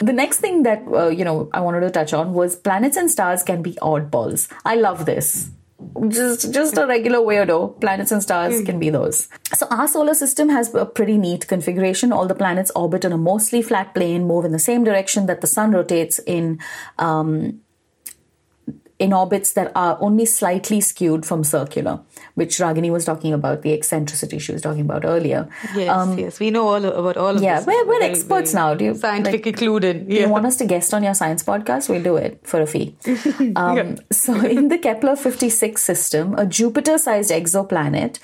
[0.01, 3.11] the next thing that uh, you know I wanted to touch on was planets and
[3.11, 4.51] stars can be oddballs.
[4.65, 5.51] I love this.
[6.09, 7.81] Just just a regular weirdo.
[7.81, 8.67] Planets and stars mm.
[8.67, 9.29] can be those.
[9.55, 12.13] So our solar system has a pretty neat configuration.
[12.13, 15.41] All the planets orbit on a mostly flat plane, move in the same direction that
[15.41, 16.59] the sun rotates in.
[16.99, 17.61] Um,
[18.99, 22.01] in orbits that are only slightly skewed from circular,
[22.39, 25.49] which Ragini was talking about, the eccentricity she was talking about earlier.
[25.75, 27.67] Yes, um, yes, we know all about all of yeah, this.
[27.67, 28.75] we're, we're very, experts very now.
[28.75, 30.07] Do you scientifically like, clued?
[30.09, 30.21] Yeah.
[30.21, 31.89] You want us to guest on your science podcast?
[31.89, 32.97] We'll do it for a fee.
[33.57, 33.95] Um, yeah.
[34.13, 38.19] So, in the Kepler 56 system, a Jupiter-sized exoplanet.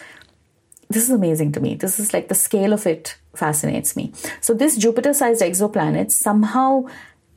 [0.90, 1.74] This is amazing to me.
[1.74, 4.12] This is like the scale of it fascinates me.
[4.40, 6.84] So, this Jupiter-sized exoplanet somehow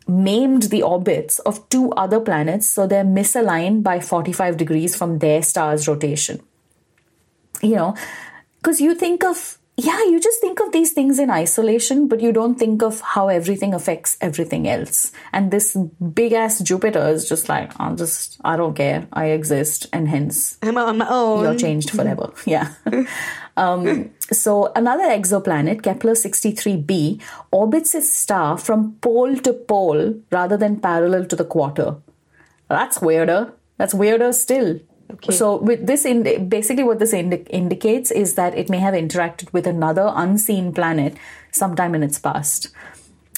[0.07, 5.41] maimed the orbits of two other planets so they're misaligned by 45 degrees from their
[5.41, 6.39] star's rotation.
[7.61, 7.95] You know,
[8.57, 12.31] because you think of, yeah, you just think of these things in isolation, but you
[12.31, 15.11] don't think of how everything affects everything else.
[15.33, 19.07] And this big ass Jupiter is just like, I'm just, I don't care.
[19.13, 19.87] I exist.
[19.93, 21.43] And hence, I'm on my own.
[21.43, 22.31] You're changed forever.
[22.45, 22.73] yeah.
[23.57, 27.19] Um, so another exoplanet, Kepler 63b,
[27.51, 31.95] orbits its star from pole to pole rather than parallel to the equator.
[32.69, 33.53] That's weirder.
[33.77, 34.79] That's weirder still.
[35.11, 35.33] Okay.
[35.33, 39.51] So with this, indi- basically what this indi- indicates is that it may have interacted
[39.53, 41.15] with another unseen planet
[41.51, 42.69] sometime in its past.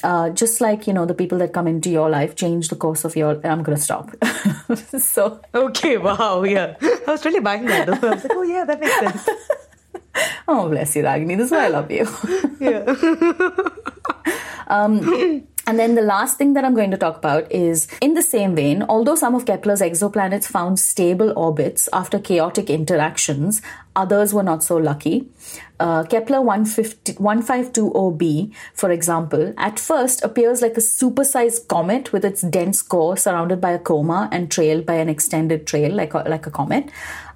[0.02, 3.04] Uh, just like you know the people that come into your life change the course
[3.04, 4.10] of your i'm gonna stop
[4.98, 8.80] so okay wow yeah i was really buying that i was like oh yeah that
[8.80, 9.28] makes sense
[10.48, 11.38] oh, bless you, Ragini.
[11.38, 12.08] This is why I love you.
[12.60, 12.86] yeah.
[14.68, 18.24] um, and then the last thing that I'm going to talk about is in the
[18.24, 23.62] same vein, although some of Kepler's exoplanets found stable orbits after chaotic interactions,
[23.96, 25.28] others were not so lucky.
[25.80, 32.82] Uh, Kepler 1520b, for example, at first appears like a supersized comet with its dense
[32.82, 36.52] core surrounded by a coma and trailed by an extended trail like a, like a
[36.52, 36.90] comet.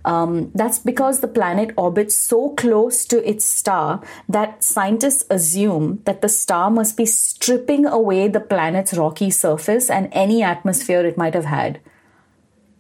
[0.06, 6.22] Um, that's because the planet orbits so close to its star that scientists assume that
[6.22, 11.34] the star must be stripping away the planet's rocky surface and any atmosphere it might
[11.34, 11.80] have had.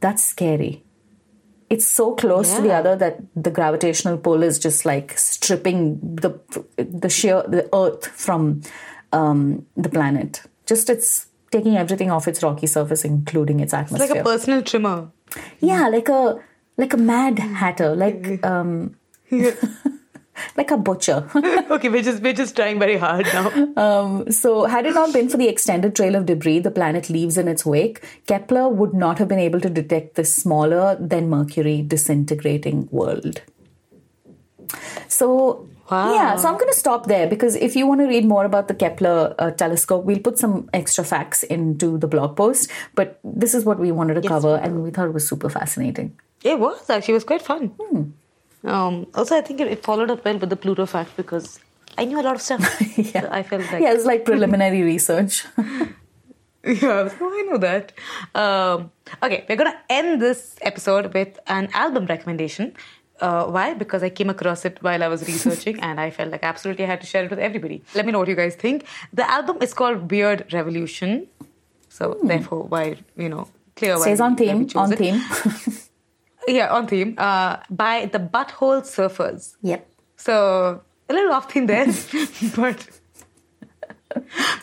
[0.01, 0.83] That's scary.
[1.69, 2.57] It's so close yeah.
[2.57, 6.39] to the other that the gravitational pull is just like stripping the
[6.75, 8.61] the sheer the Earth from
[9.13, 10.43] um, the planet.
[10.65, 14.05] Just it's taking everything off its rocky surface, including its atmosphere.
[14.05, 15.09] It's like a personal trimmer.
[15.61, 16.43] Yeah, like a
[16.77, 18.95] like a mad hatter, like um,
[20.57, 21.29] like a butcher.
[21.35, 23.73] okay, we're just we're just trying very hard now.
[23.77, 27.37] Um, so, had it not been for the extended trail of debris the planet leaves
[27.37, 31.81] in its wake, Kepler would not have been able to detect this smaller than Mercury
[31.81, 33.41] disintegrating world.
[35.07, 36.13] So, Wow.
[36.13, 38.67] Yeah, so I'm going to stop there because if you want to read more about
[38.67, 42.71] the Kepler uh, telescope, we'll put some extra facts into the blog post.
[42.95, 45.49] But this is what we wanted to yes, cover, and we thought it was super
[45.49, 46.17] fascinating.
[46.43, 47.13] It was actually.
[47.13, 47.67] It was quite fun.
[47.79, 48.67] Hmm.
[48.67, 51.59] Um, also, I think it, it followed up well with the Pluto fact because
[51.97, 52.61] I knew a lot of stuff.
[52.97, 53.21] yeah.
[53.21, 55.45] So I felt like yeah, it's like preliminary research.
[56.65, 57.91] Yeah, so I know that.
[58.33, 58.91] Um,
[59.21, 62.73] okay, we're gonna end this episode with an album recommendation.
[63.19, 63.73] Uh, why?
[63.73, 66.87] Because I came across it while I was researching and I felt like absolutely I
[66.87, 67.83] had to share it with everybody.
[67.95, 68.85] Let me know what you guys think.
[69.11, 71.27] The album is called Weird Revolution.
[71.89, 74.99] So, therefore, why, you know, clear why Says on theme, on it.
[74.99, 75.21] theme.
[76.47, 77.15] Yeah, on theme.
[77.17, 79.55] Uh, by the Butthole Surfers.
[79.61, 79.87] yep.
[80.17, 81.85] So a little off theme there,
[82.55, 82.87] but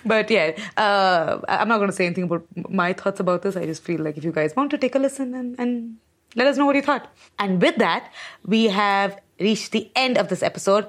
[0.05, 3.57] but yeah, uh, I'm not going to say anything about my thoughts about this.
[3.57, 5.97] I just feel like if you guys want to take a listen and, and
[6.37, 7.13] let us know what you thought.
[7.39, 8.13] And with that,
[8.45, 10.87] we have reached the end of this episode.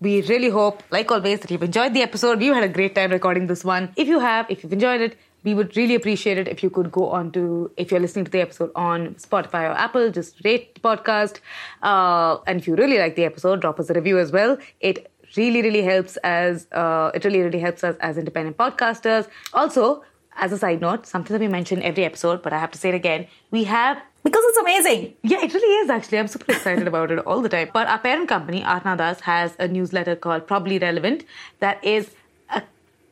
[0.00, 2.38] We really hope, like always, that you've enjoyed the episode.
[2.38, 3.92] We had a great time recording this one.
[3.96, 5.16] If you have, if you've enjoyed it,
[5.46, 8.30] we would really appreciate it if you could go on to, if you're listening to
[8.30, 11.38] the episode on Spotify or Apple, just rate the podcast.
[11.82, 14.58] Uh, and if you really like the episode, drop us a review as well.
[14.80, 19.28] It really, really helps as, uh, it really, really helps us as independent podcasters.
[19.54, 20.02] Also,
[20.36, 22.90] as a side note, something that we mention every episode, but I have to say
[22.90, 25.14] it again, we have Because it's amazing.
[25.22, 26.18] yeah, it really is actually.
[26.18, 27.70] I'm super excited about it all the time.
[27.72, 31.24] But our parent company, Artnautas, has a newsletter called Probably Relevant
[31.60, 32.10] that is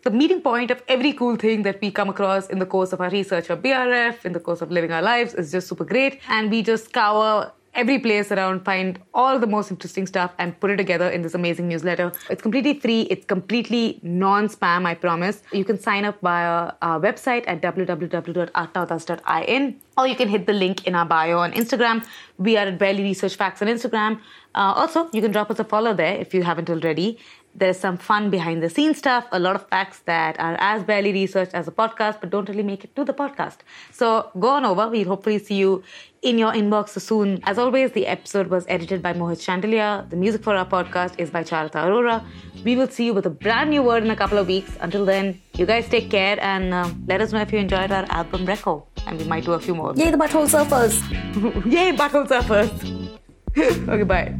[0.04, 3.00] the meeting point of every cool thing that we come across in the course of
[3.00, 5.32] our research for BRF, in the course of living our lives.
[5.32, 6.20] is just super great.
[6.28, 10.70] And we just scour every place around, find all the most interesting stuff, and put
[10.70, 12.12] it together in this amazing newsletter.
[12.28, 15.42] It's completely free, it's completely non spam, I promise.
[15.52, 20.86] You can sign up via our website at www.artnautas.in or you can hit the link
[20.86, 22.04] in our bio on Instagram.
[22.38, 24.20] We are at Barely Research Facts on Instagram.
[24.54, 27.18] Uh, also, you can drop us a follow there if you haven't already.
[27.56, 31.12] There's some fun behind the scenes stuff, a lot of facts that are as barely
[31.12, 33.58] researched as a podcast, but don't really make it to the podcast.
[33.92, 34.88] So go on over.
[34.88, 35.84] We'll hopefully see you
[36.22, 37.40] in your inbox soon.
[37.44, 40.04] As always, the episode was edited by Mohit Chandelier.
[40.08, 42.24] The music for our podcast is by Charita Arora.
[42.64, 44.76] We will see you with a brand new word in a couple of weeks.
[44.80, 48.06] Until then, you guys take care and uh, let us know if you enjoyed our
[48.10, 48.84] album reco.
[49.06, 49.92] And we might do a few more.
[49.94, 50.98] Yay, the butthole surfers.
[51.70, 52.72] Yay, butthole surfers.
[53.88, 54.34] okay, bye.